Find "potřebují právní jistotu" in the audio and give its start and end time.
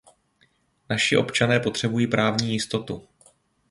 1.59-3.07